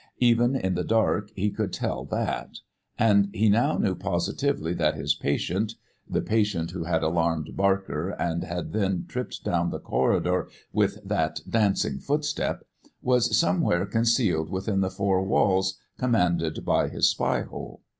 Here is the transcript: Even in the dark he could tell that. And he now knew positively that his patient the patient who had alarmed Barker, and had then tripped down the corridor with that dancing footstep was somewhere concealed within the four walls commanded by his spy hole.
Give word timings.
Even 0.17 0.55
in 0.55 0.73
the 0.73 0.83
dark 0.83 1.29
he 1.35 1.51
could 1.51 1.71
tell 1.71 2.05
that. 2.05 2.57
And 2.97 3.29
he 3.35 3.49
now 3.49 3.77
knew 3.77 3.93
positively 3.93 4.73
that 4.73 4.95
his 4.95 5.13
patient 5.13 5.75
the 6.09 6.23
patient 6.23 6.71
who 6.71 6.85
had 6.85 7.03
alarmed 7.03 7.51
Barker, 7.55 8.09
and 8.09 8.43
had 8.43 8.73
then 8.73 9.05
tripped 9.07 9.43
down 9.43 9.69
the 9.69 9.77
corridor 9.77 10.49
with 10.73 10.97
that 11.05 11.41
dancing 11.47 11.99
footstep 11.99 12.63
was 13.03 13.37
somewhere 13.37 13.85
concealed 13.85 14.49
within 14.49 14.79
the 14.81 14.89
four 14.89 15.21
walls 15.23 15.77
commanded 15.99 16.65
by 16.65 16.89
his 16.89 17.07
spy 17.07 17.43
hole. 17.43 17.83